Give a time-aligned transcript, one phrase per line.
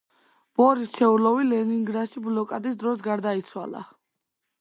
[0.59, 3.83] ბორის რჩეულოვი ლენინგრადში ბლოკადის დროს გარდაიცვალა.